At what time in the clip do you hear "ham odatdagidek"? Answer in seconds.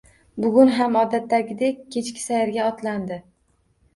0.77-1.83